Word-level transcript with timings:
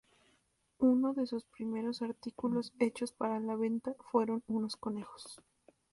Uno 0.79 1.13
de 1.13 1.27
sus 1.27 1.45
primeros 1.45 2.01
artículos 2.01 2.73
hechos 2.79 3.11
para 3.11 3.39
la 3.39 3.55
venta 3.55 3.93
fueron 4.11 4.41
unos 4.47 4.75
conejos. 4.75 5.37